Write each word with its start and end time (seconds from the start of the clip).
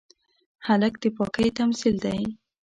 هلک 0.67 0.93
د 1.01 1.05
پاکۍ 1.17 1.47
تمثیل 1.59 1.95
دی. 2.05 2.21